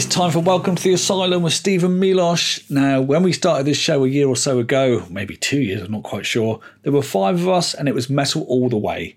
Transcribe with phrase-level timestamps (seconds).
[0.00, 2.70] It's time for Welcome to the Asylum with Stephen Milos.
[2.70, 5.92] Now, when we started this show a year or so ago, maybe two years, I'm
[5.92, 9.14] not quite sure, there were five of us and it was metal all the way.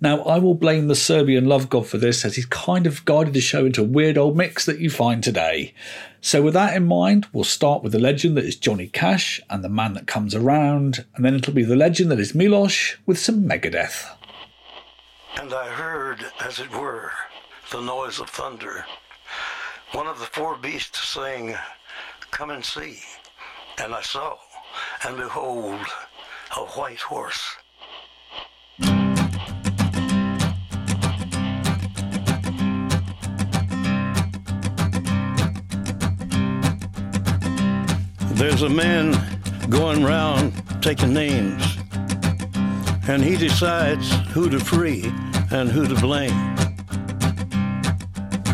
[0.00, 3.32] Now, I will blame the Serbian love god for this as he's kind of guided
[3.32, 5.72] the show into a weird old mix that you find today.
[6.20, 9.62] So, with that in mind, we'll start with the legend that is Johnny Cash and
[9.62, 13.20] the man that comes around, and then it'll be the legend that is Milos with
[13.20, 14.04] some Megadeth.
[15.36, 17.12] And I heard, as it were,
[17.70, 18.84] the noise of thunder
[19.94, 21.54] one of the four beasts saying,
[22.32, 22.98] Come and see.
[23.78, 24.36] And I saw,
[25.06, 25.80] and behold,
[26.56, 27.56] a white horse.
[38.34, 39.14] There's a man
[39.70, 41.64] going round taking names,
[43.06, 45.04] and he decides who to free
[45.52, 46.63] and who to blame.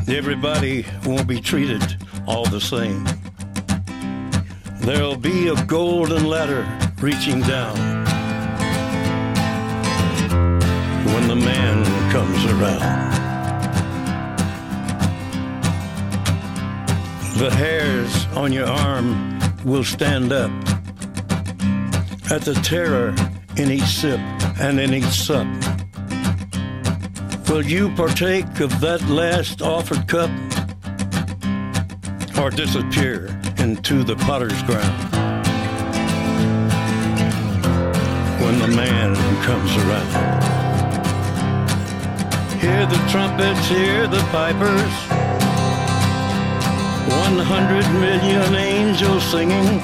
[0.09, 3.05] Everybody won't be treated all the same.
[4.81, 6.67] There'll be a golden ladder
[7.01, 7.77] reaching down
[11.07, 13.11] when the man comes around.
[17.39, 20.51] The hairs on your arm will stand up
[22.31, 23.15] at the terror
[23.57, 24.21] in each sip
[24.61, 25.47] and in each sup.
[27.51, 30.31] Will you partake of that last offered cup
[32.39, 33.27] or disappear
[33.59, 34.95] into the potter's ground?
[38.41, 40.41] When the man comes around.
[42.61, 44.95] Hear the trumpets, hear the pipers.
[47.19, 49.83] One hundred million angels singing.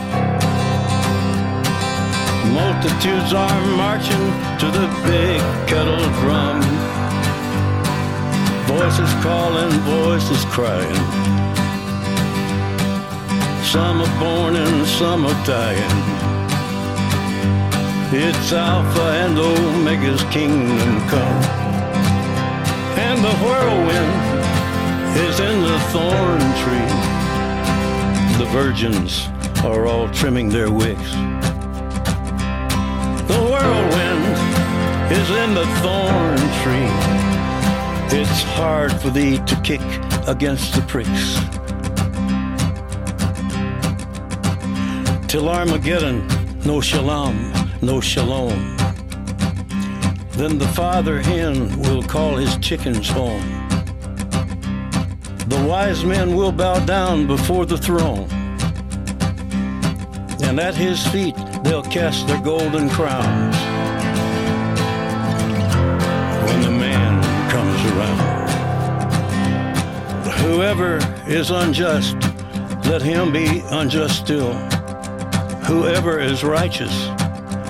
[2.55, 4.27] Multitudes are marching
[4.61, 6.95] to the big kettle drum.
[8.77, 10.95] Voices calling, voices crying.
[13.64, 15.97] Some are born and some are dying.
[18.13, 21.42] It's Alpha and Omega's kingdom come.
[23.01, 24.15] And the whirlwind
[25.27, 26.92] is in the thorn tree.
[28.36, 29.27] The virgins
[29.65, 31.13] are all trimming their wicks.
[33.27, 34.25] The whirlwind
[35.11, 37.16] is in the thorn tree.
[38.08, 39.80] It's hard for thee to kick
[40.27, 41.39] against the pricks.
[45.27, 46.27] Till Armageddon,
[46.64, 47.52] no shalom,
[47.83, 48.77] no shalom.
[50.30, 53.42] Then the father hen will call his chickens home.
[55.48, 58.28] The wise men will bow down before the throne.
[60.42, 61.34] And at his feet
[61.64, 63.55] they'll cast their golden crowns.
[70.46, 72.14] Whoever is unjust,
[72.86, 74.55] let him be unjust still.
[75.67, 77.08] Whoever is righteous,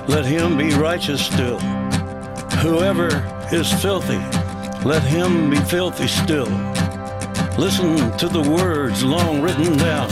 [0.07, 1.57] let him be righteous still.
[2.61, 3.09] Whoever
[3.51, 4.19] is filthy,
[4.87, 6.45] let him be filthy still.
[7.57, 10.09] Listen to the words long written down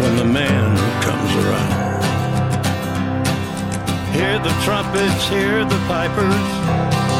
[0.00, 2.04] when the man comes around.
[4.14, 7.19] Hear the trumpets, hear the pipers.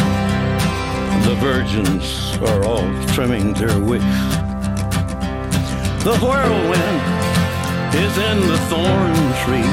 [1.23, 4.05] the virgins are all trimming their wicks.
[6.03, 7.01] The whirlwind
[7.95, 9.71] is in the thorn tree.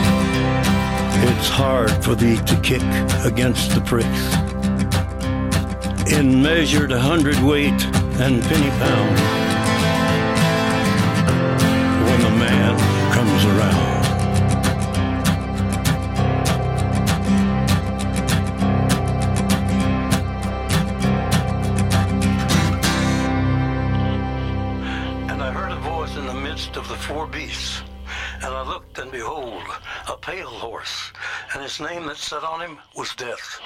[1.30, 2.82] It's hard for thee to kick
[3.24, 4.22] against the pricks.
[6.12, 7.84] In measured hundredweight
[8.20, 9.47] and penny pound,
[32.18, 33.60] that sat on him was death,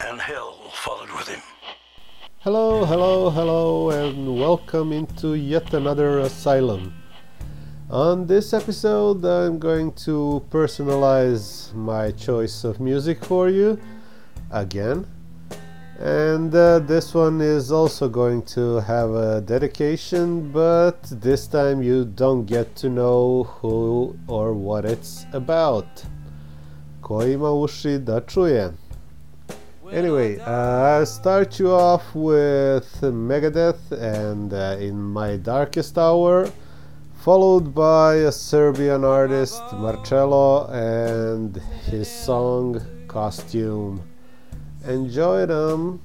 [0.00, 1.40] and hell followed with him.
[2.40, 6.94] Hello, hello, hello, and welcome into yet another asylum.
[7.90, 13.78] On this episode, I'm going to personalize my choice of music for you
[14.50, 15.06] again.
[15.98, 22.04] And uh, this one is also going to have a dedication, but this time you
[22.04, 26.04] don't get to know who or what it's about.
[27.08, 28.72] Ko ima uši da čuje.
[29.92, 36.50] Anyway, uh, I'll start you off with Megadeth and uh, In My Darkest Hour,
[37.24, 41.56] followed by a Serbian artist, Marčelo, and
[41.86, 44.00] his song Kostim.
[44.86, 46.00] Enjoy them!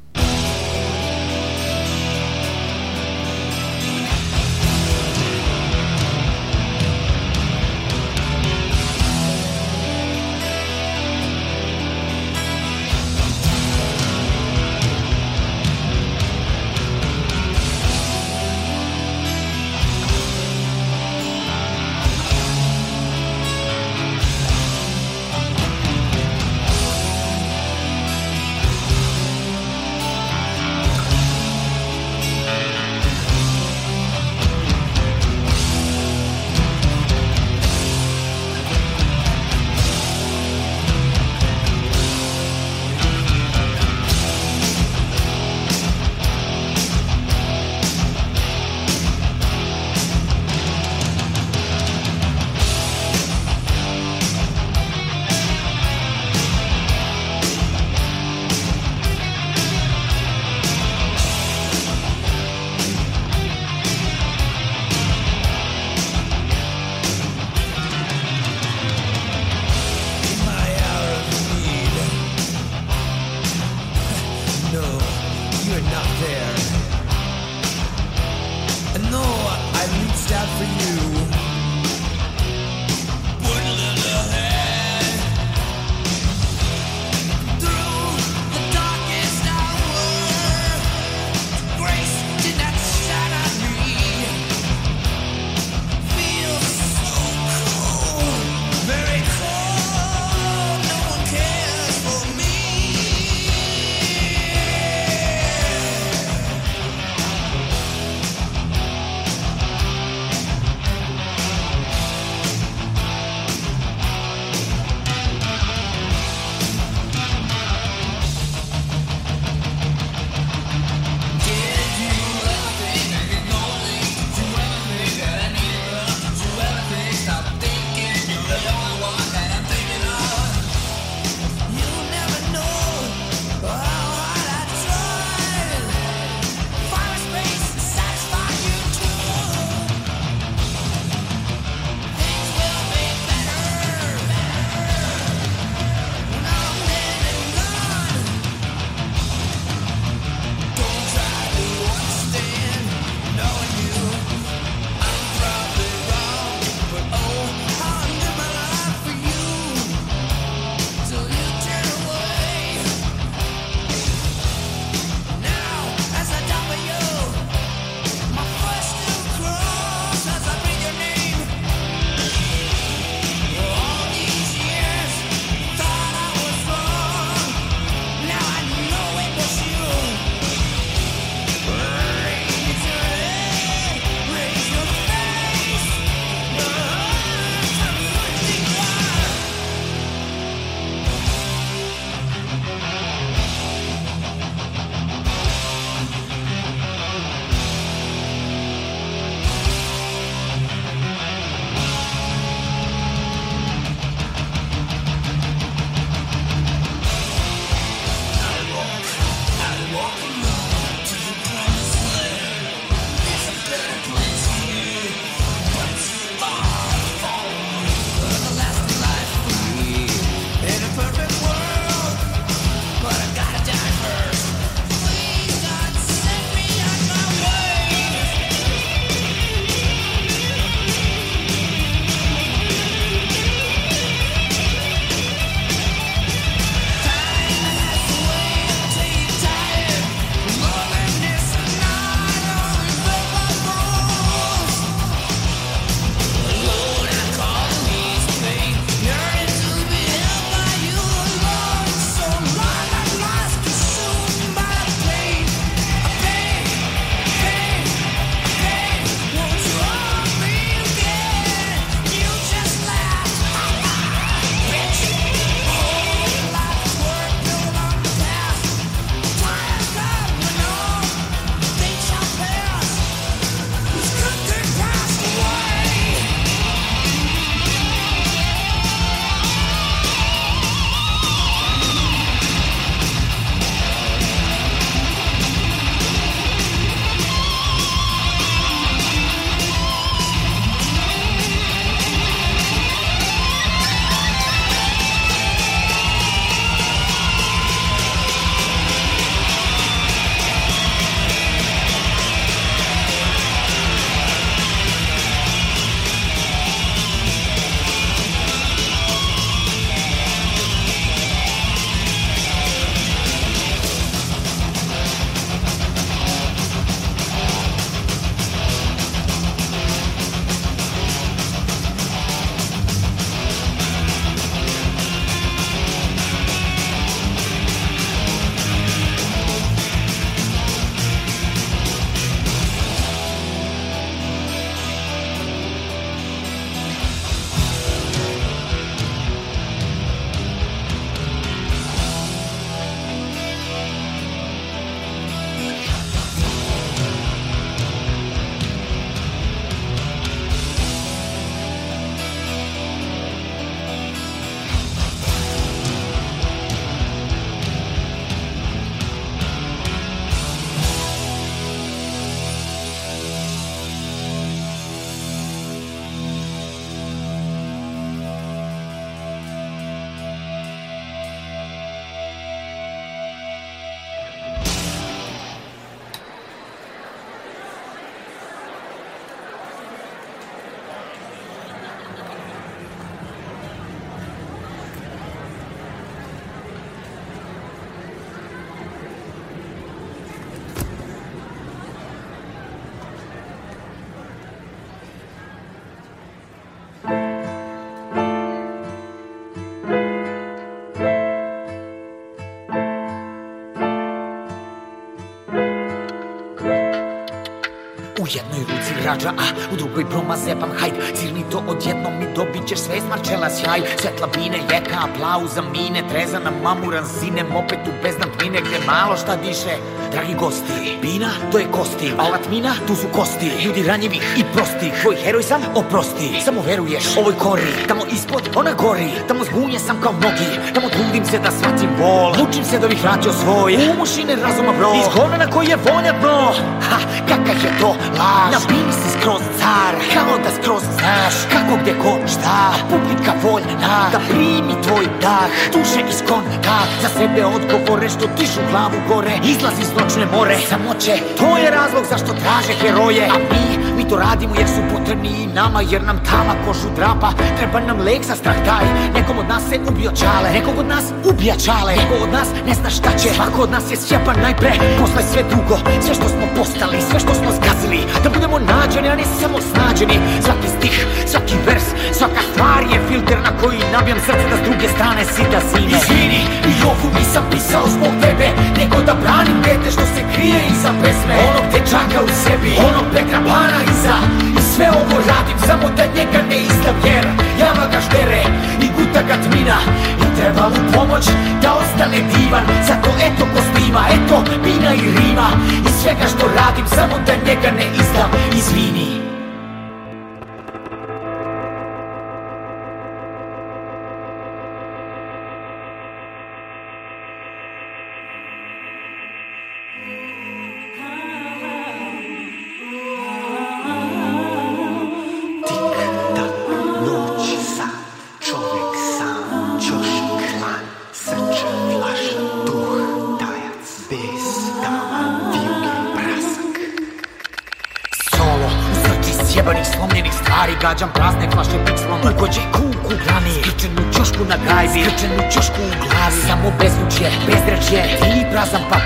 [408.36, 412.80] Jednoj ruci rađa, a u drugoj broma zebam Hajd, cirni to odjednom mi dobit ćeš
[412.80, 413.82] sve smarčela sjaj.
[414.02, 419.74] Svetla bine, jeka, aplauza, mine Trezana, mamuran, zine, mopetu bez tmine Gde malo šta diše,
[420.14, 423.52] dragi gosti Bina, to je kosti, a ova tmina, tu su kosti.
[423.66, 426.42] Ljudi ranjivi i prosti, tvoj heroj sam, oprosti.
[426.46, 429.10] Samo veruješ, ovoj kori, tamo ispod, ona gori.
[429.28, 432.30] Tamo zbunje sam kao mnogi, tamo trudim se da shvatim bol.
[432.40, 434.92] Mučim se da bih vratio svoj, umušine razuma bro.
[435.00, 435.08] Iz
[435.40, 436.54] na koji je vonja dno,
[436.90, 436.98] ha,
[437.30, 437.88] kakav je to
[438.20, 438.52] laž?
[438.54, 441.36] Na bini si skroz car, kao da skroz znaš?
[441.54, 446.78] Kako gde ko šta, publika voljna Da primi tvoj dah, duše iz konta.
[447.02, 449.34] Za sebe odgovore što dižu glavu gore.
[449.44, 451.14] Izlazi iz noćne more, samoće.
[451.40, 453.26] To je razlog zašto traže heroje.
[453.36, 453.64] A mi,
[453.98, 457.30] mi to radimo jer su potrebni i nama Jer nam tama kožu drapa.
[457.58, 460.48] Treba nam lek za strah taj Nekom od nas se ubio čale.
[460.54, 461.92] Nekog od nas ubija čale.
[461.96, 463.30] Neko od nas ne zna šta će.
[463.36, 464.72] Svako od nas je sjepan najpre.
[465.00, 468.00] Posle sve drugo Sve što smo postali, sve što smo zgazili.
[468.24, 470.16] Da budemo nađeni, a ne samo snađeni.
[470.46, 470.96] Svaki stih,
[471.32, 471.86] svaki vers,
[472.18, 475.92] svaka stvar je filter na koji nabijam srce da s druge strane si da zime
[475.98, 476.42] Izvini,
[476.72, 478.48] i ovu nisam pisao zbog tebe
[478.80, 481.36] Nego da branim dete što se krije iza pesme.
[481.50, 484.16] Onog dečaka u sebi, onog Petra Pana iza.
[484.60, 487.26] I sve ovo radim samo da njega ne izdam jer
[487.60, 488.42] Jama ga štere
[488.86, 489.78] i guta ga tmina.
[490.24, 491.26] I treba mu pomoć
[491.62, 495.48] da ostane divan Zato eto kostima, eto bina i rima.
[495.88, 499.23] I svega što radim samo da njega ne izdam Izvini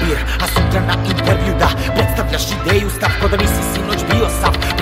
[0.08, 3.87] papir A sutra na intervju da predstavljaš ideju Stav ko da nisi sav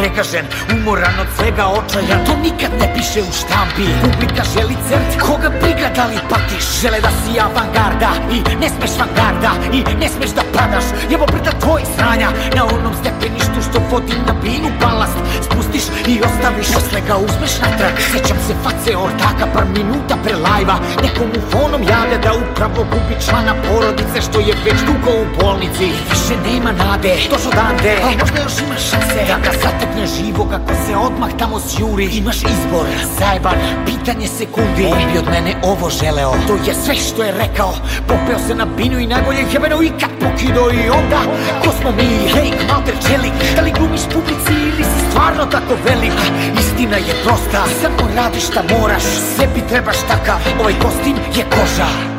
[0.05, 3.85] Pregažen, umoran od svega očaja To nikad ne piše u štampi.
[4.03, 6.65] Publika želi cert Koga briga da li patiš?
[6.81, 10.87] Žele da si avangarda I ne smeš vangarda I ne smeš da padaš.
[11.11, 15.19] Jevo brda tvoj sranja Na onom stepeništu što vodi na binu balast.
[15.45, 17.95] Spustiš i ostaviš Posle ga uzmeš natrag.
[18.11, 20.77] Sjećam se face ortaka par minuta pre lajva.
[21.05, 25.87] Nekomu fonom javlja da upravo gubi člana porodice Što je već dugo u bolnici.
[26.11, 29.51] Više nema nade, došlo dande A možda još imaš šanse Da ga
[29.95, 32.05] zatekne živog ako se odmah tamo sjuri.
[32.05, 32.85] Imaš izbor,
[33.19, 34.85] zajeban, pitanje sekundi.
[34.85, 36.31] On bi od mene ovo želeo.
[36.47, 37.73] To je sve što je rekao.
[38.07, 41.19] Popeo se na binu i najbolje jebeno ikad pokido I onda,
[41.63, 42.29] ko smo mi?
[42.29, 46.19] Fake, malter, čelik Da li glumiš publici ili si stvarno tako velik?
[46.59, 49.03] Istina je prosta, samo radiš šta moraš.
[49.35, 52.14] Sebi trebaš takav, ovaj kostim je koža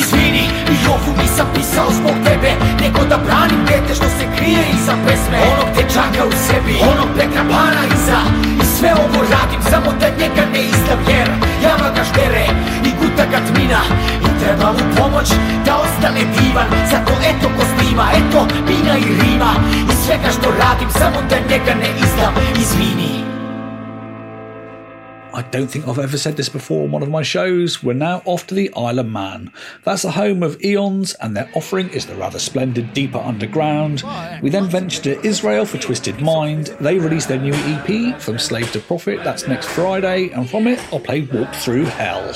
[0.00, 2.50] Izvini, i ovu nisam pisao zbog tebe
[2.82, 5.38] Nego da branim dete što se krije iza pesme.
[5.52, 8.20] Onog dečaka u sebi, onog Petra Pana iza.
[8.62, 11.28] I sve ovo radim samo da njega ne izdam jer
[11.64, 12.44] Jama ga štere
[12.88, 13.82] i guta ga tmina.
[14.26, 15.28] I treba mu pomoć
[15.66, 19.52] da ostane divan Zato eto ko snima, eto bina i rima.
[19.90, 22.32] I svega što radim samo da njega ne izdam
[22.62, 23.33] Izvini
[25.34, 27.82] I don't think I've ever said this before on one of my shows.
[27.82, 29.52] We're now off to the Isle of Man.
[29.82, 34.04] That's the home of Aeons, and their offering is the rather splendid Deeper Underground.
[34.42, 36.68] We then venture to Israel for Twisted Mind.
[36.78, 40.78] They release their new EP, From Slave to Profit, that's next Friday, and from it,
[40.92, 42.32] I'll play Walk Through Hell.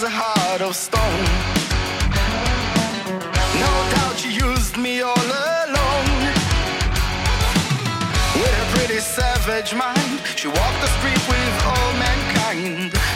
[0.00, 1.24] Has a heart of stone.
[3.64, 5.30] No doubt she used me all
[5.66, 6.10] alone.
[8.40, 13.07] With a pretty savage mind, she walked the street with all mankind.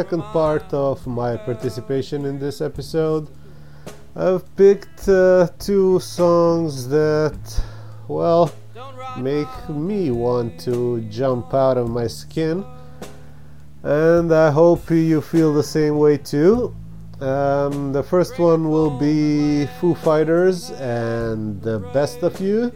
[0.00, 3.28] second part of my participation in this episode,
[4.16, 7.38] I've picked uh, two songs that,
[8.08, 8.50] well,
[9.18, 12.64] make me want to jump out of my skin.
[13.82, 16.74] And I hope you feel the same way too.
[17.20, 22.72] Um, the first one will be Foo Fighters and The Best of You.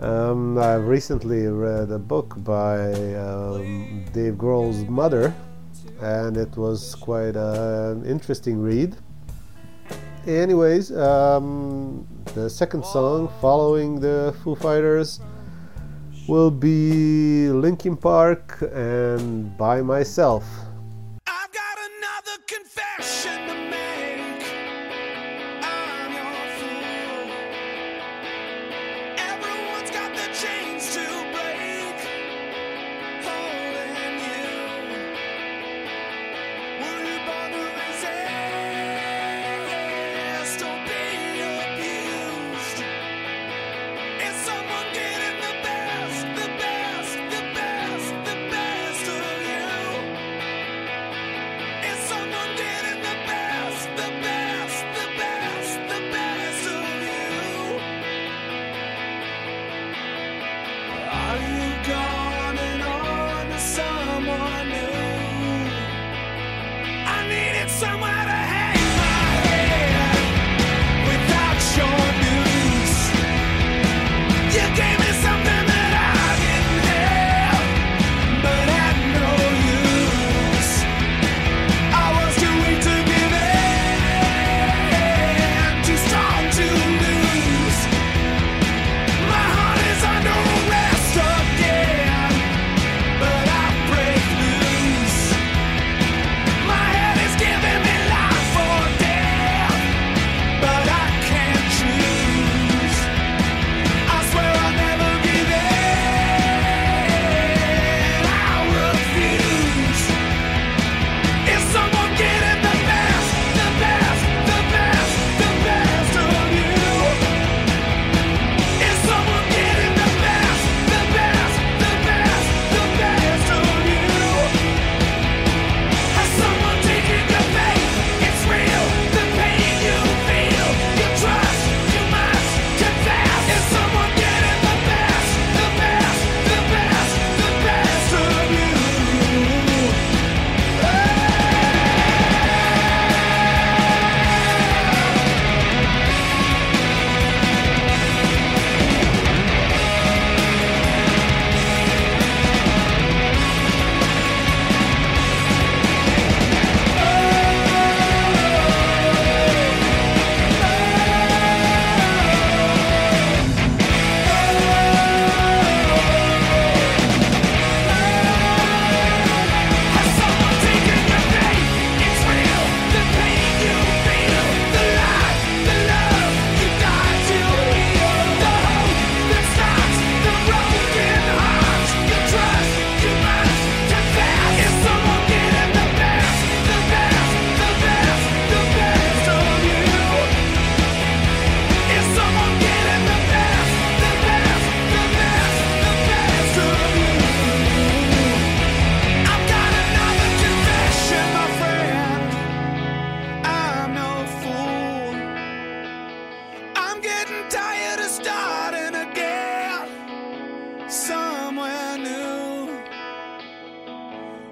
[0.00, 5.32] Um, I've recently read a book by um, Dave Grohl's mother,
[6.00, 8.96] and it was quite an interesting read.
[10.26, 15.20] Anyways, um, the second song following the Foo Fighters
[16.26, 20.44] will be Linkin Park and By Myself.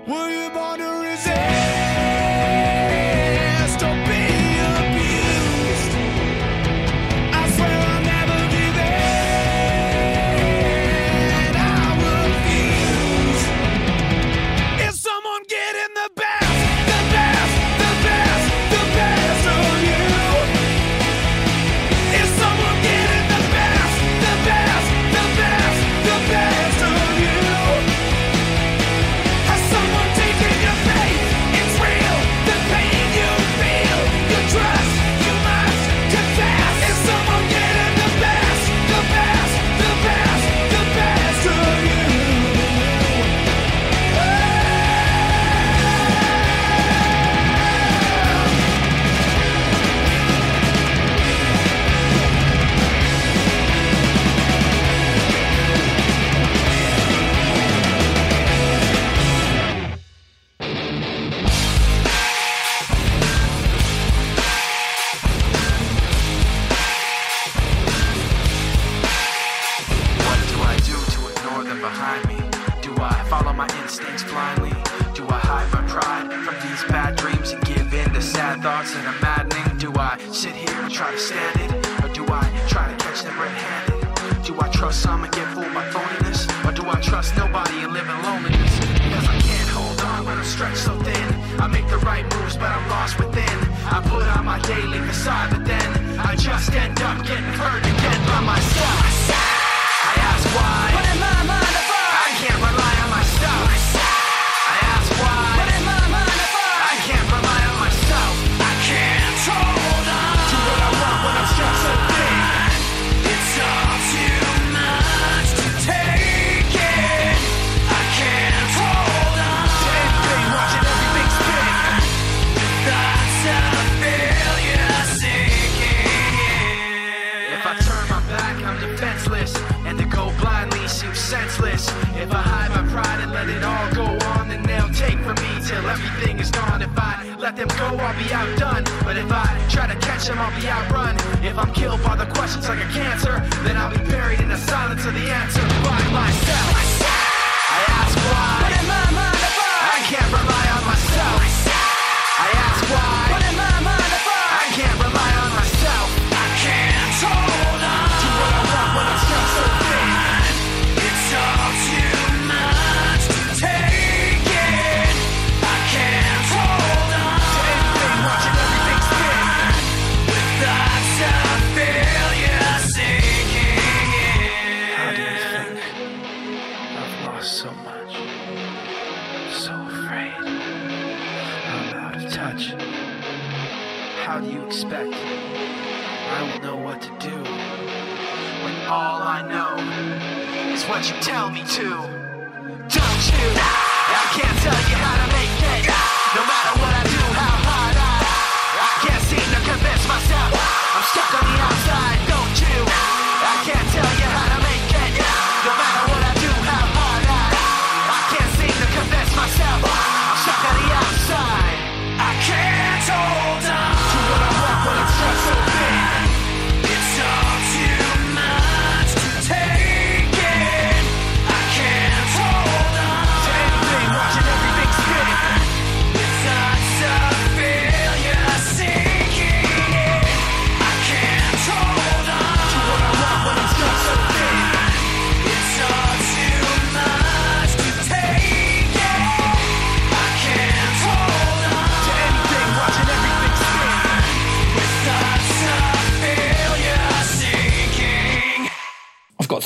[0.04, 1.51] Were you born to resist?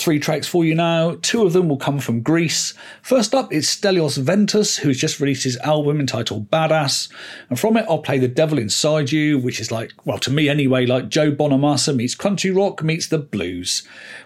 [0.06, 1.18] three tracks for you now.
[1.20, 2.74] Two of them will come from Greece.
[3.02, 7.08] First up is Stelios Ventas, who's just released his album entitled Badass.
[7.50, 10.48] And from it, I'll play The Devil Inside You, which is like, well, to me
[10.48, 13.82] anyway, like Joe Bonamassa meets country rock meets the blues.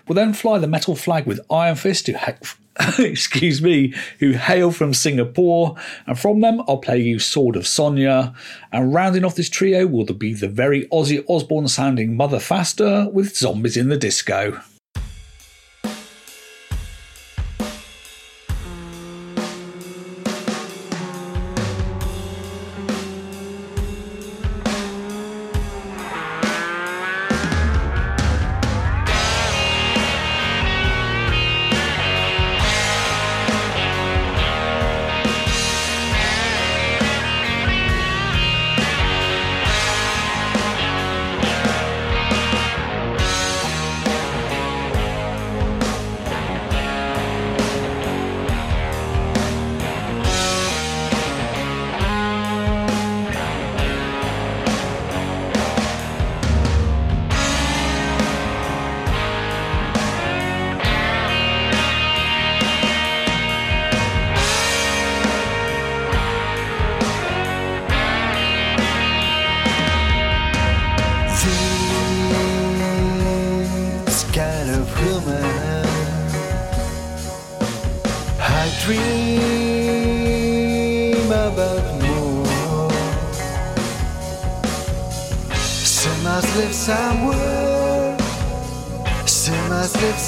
[0.06, 5.76] We'll then fly the metal flag with Ironfist, who excuse me, who hail from Singapore.
[6.06, 8.34] And from them, I'll play you Sword of Sonja.
[8.70, 13.78] And rounding off this trio will be the very Ozzy Osbourne sounding Motherfaster with Zombies
[13.78, 14.60] in the Disco.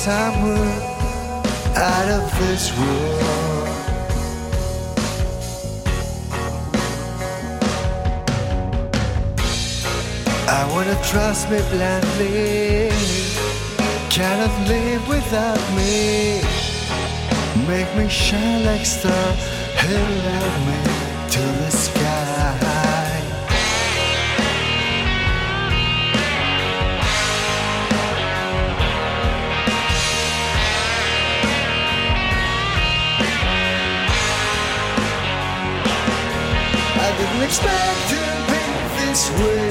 [0.05, 0.83] time we're
[1.77, 3.69] out of this world.
[10.49, 12.91] I wanna trust me blindly.
[14.11, 16.41] Cannot live without me.
[17.69, 19.33] Make me shine like star.
[19.77, 20.03] Hey,
[20.67, 20.92] me.
[37.53, 38.62] Expect to be
[38.97, 39.69] this way.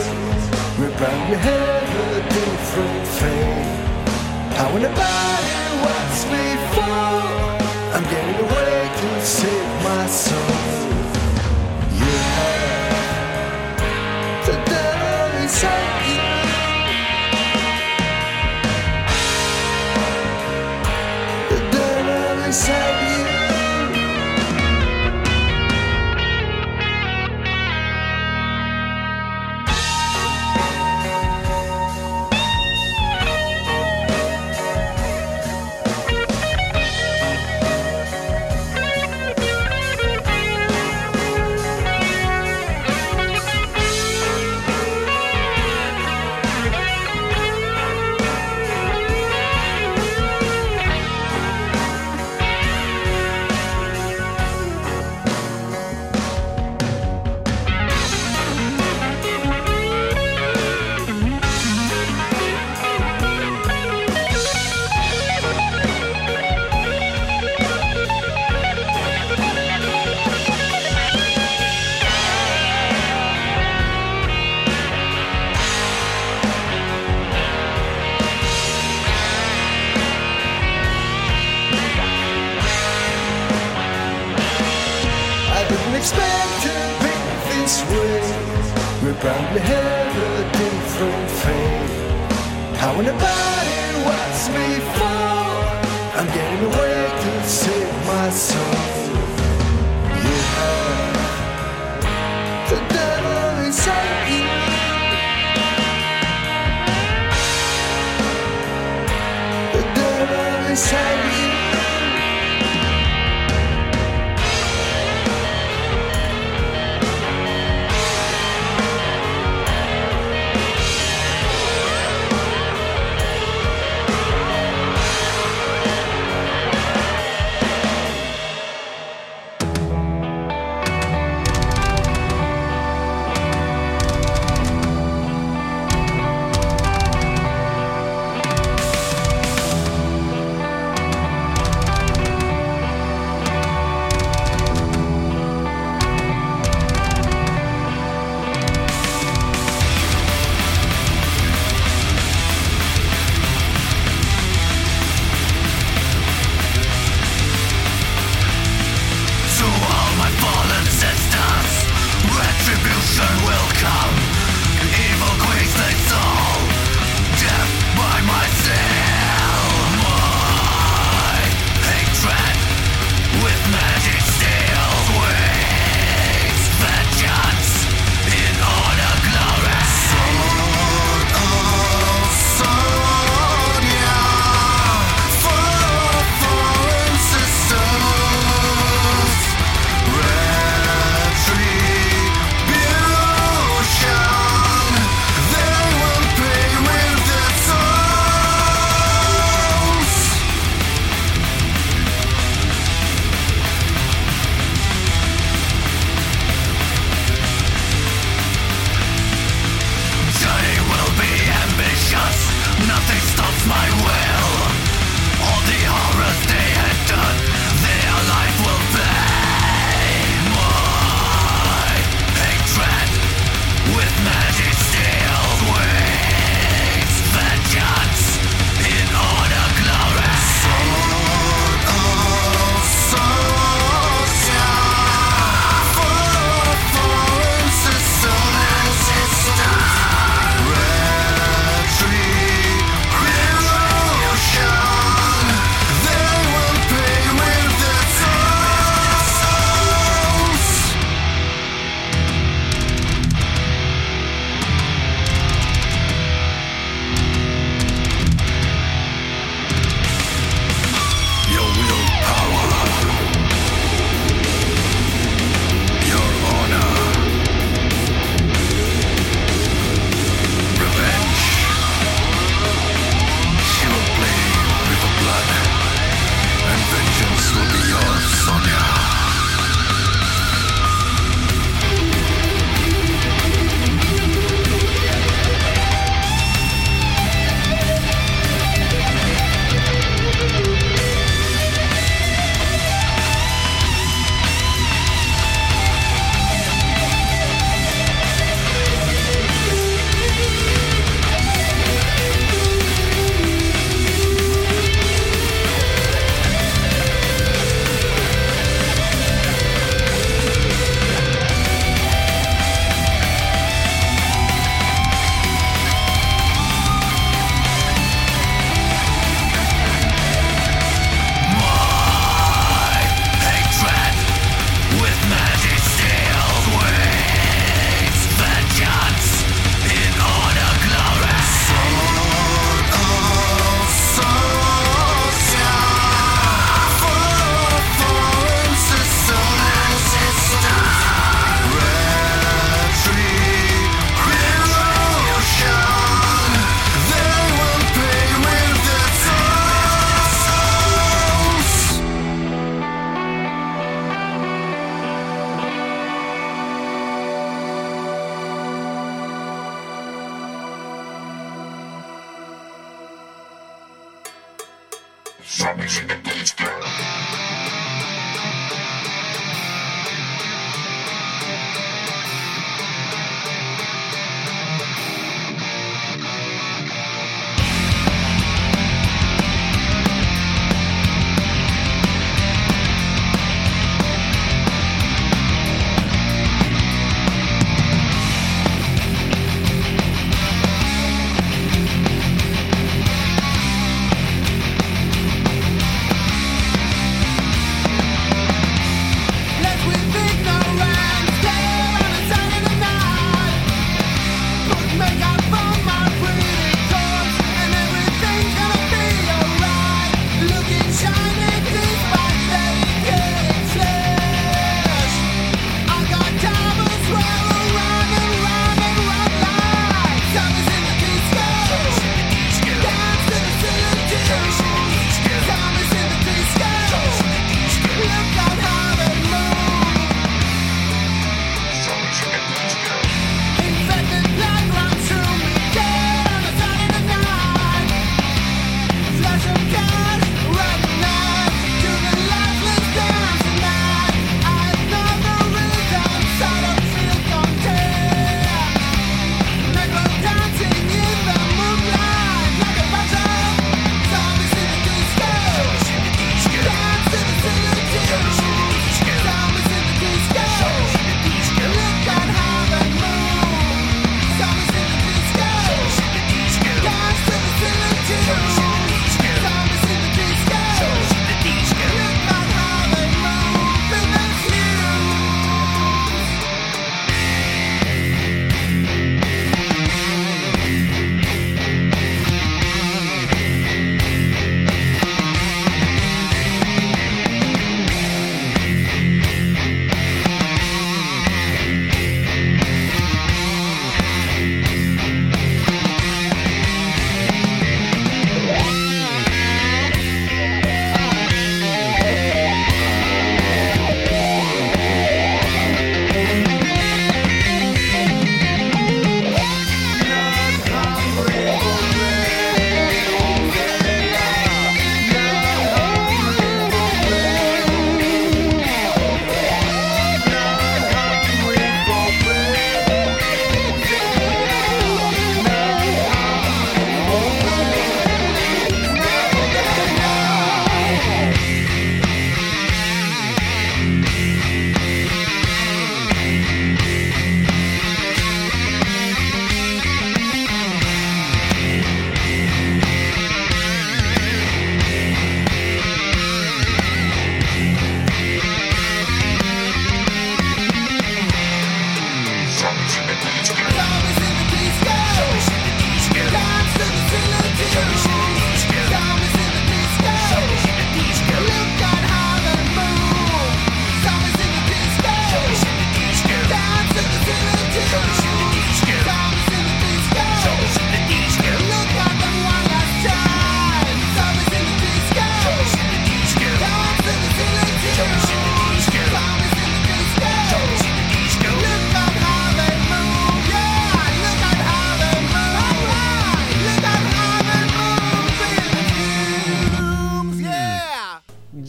[0.78, 4.56] Rebound your head a different fate.
[4.56, 7.02] How in the body what's me for?
[7.96, 10.91] I'm getting away to save my soul.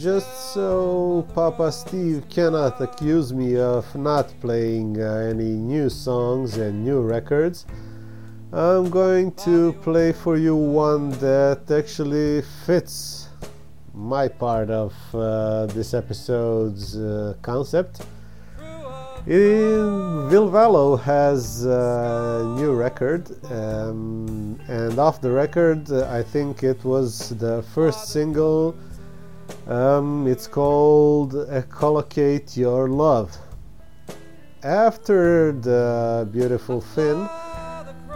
[0.03, 6.83] just so Papa Steve cannot accuse me of not playing uh, any new songs and
[6.83, 7.65] new records,
[8.51, 13.29] I'm going to play for you one that actually fits
[13.93, 18.01] my part of uh, this episode's uh, concept.
[19.25, 26.61] In Ville Valo has a new record, um, and off the record, uh, I think
[26.61, 28.75] it was the first single
[29.67, 33.37] um, it's called uh, "Echolocate Your Love.
[34.63, 37.27] After the beautiful Finn,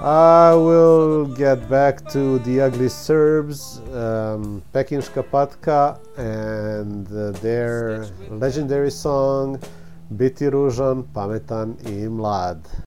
[0.02, 8.92] I will get back to the ugly Serbs, um, Pekinška Patka, and uh, their legendary
[8.92, 9.60] song
[10.10, 12.87] Biti ružan, pametan i mlad.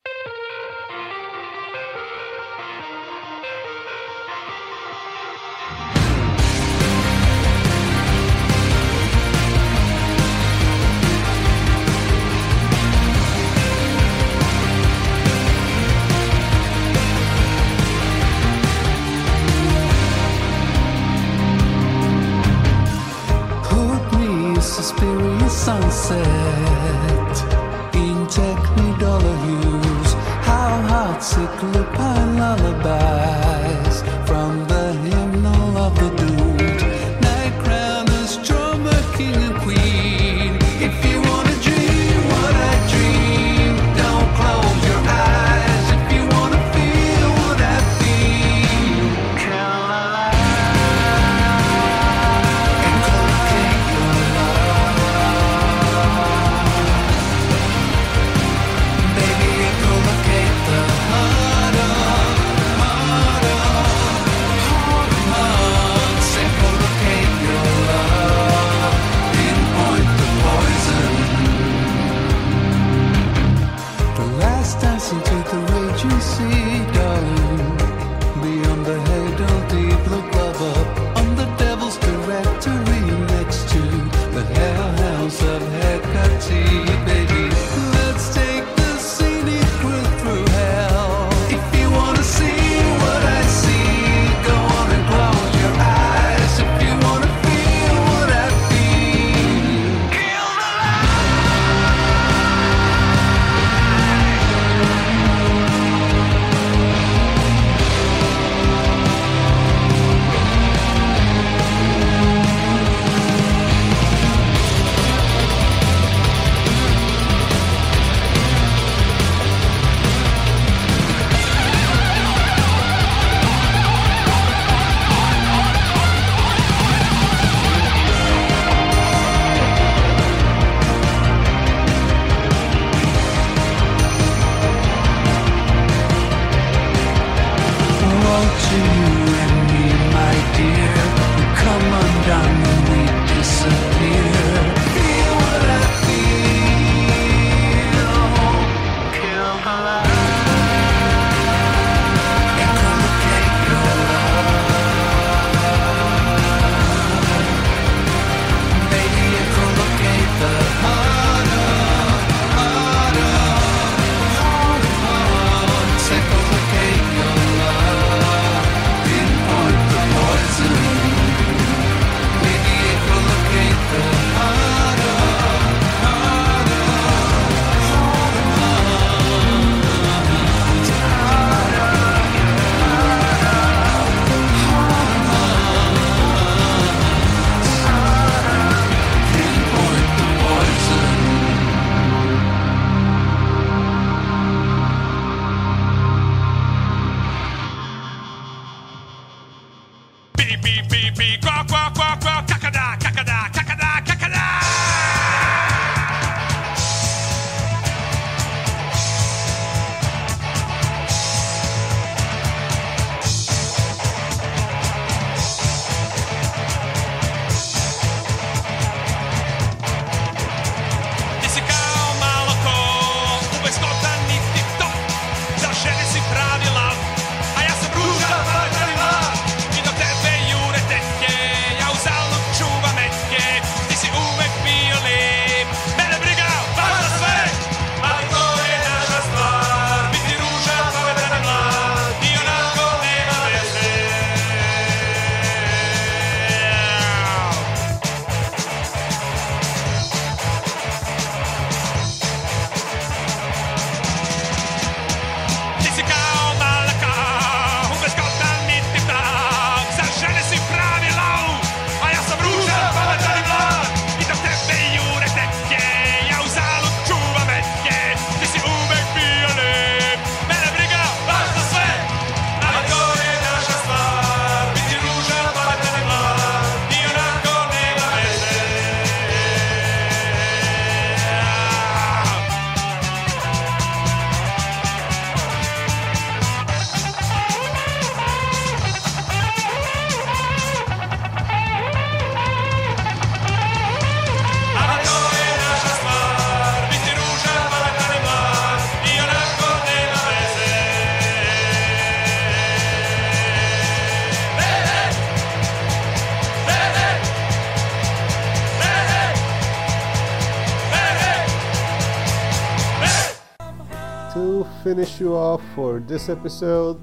[315.20, 317.00] you off for this episode.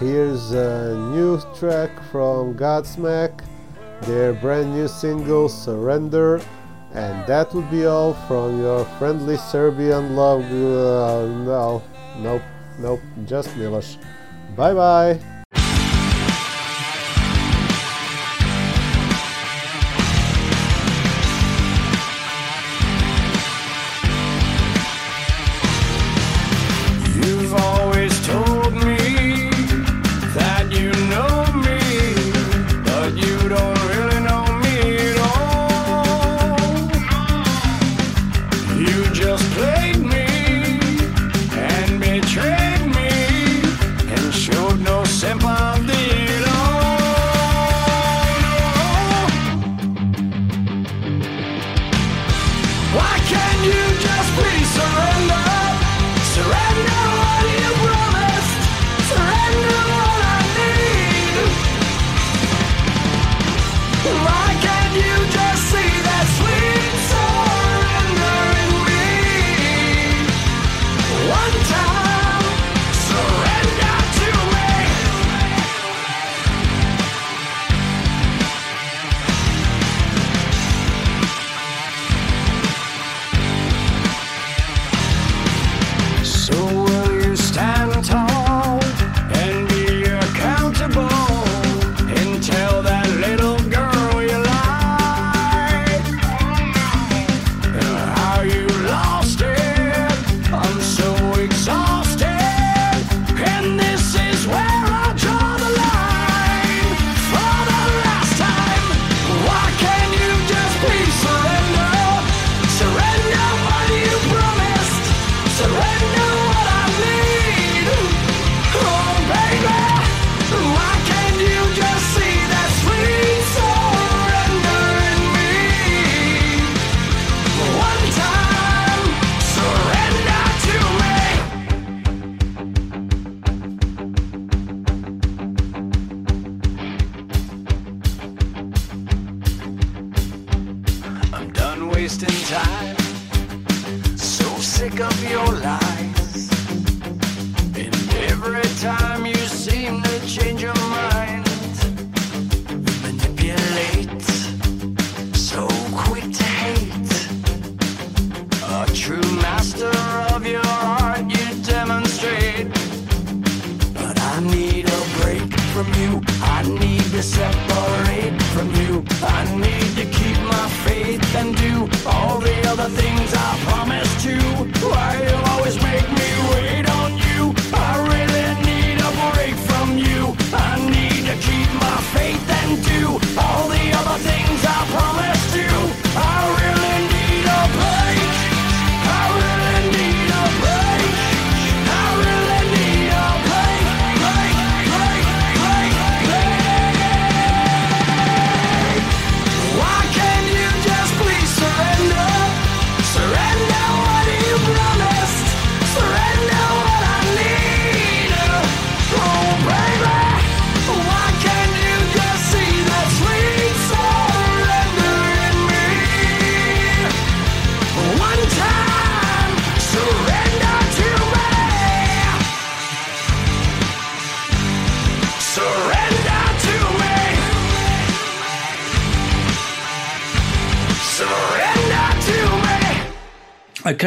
[0.00, 3.44] Here's a new track from Godsmack,
[4.02, 6.40] their brand new single Surrender.
[6.94, 10.42] And that would be all from your friendly Serbian love.
[10.42, 11.82] Uh, no,
[12.18, 12.42] nope,
[12.78, 13.98] nope, just Miloš.
[14.56, 15.37] Bye bye.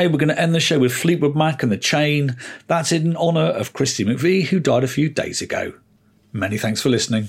[0.02, 2.36] Okay, we're going to end the show with Fleetwood Mac and The Chain.
[2.66, 5.74] That's in honour of Christine McVie, who died a few days ago.
[6.34, 7.28] Many thanks for listening.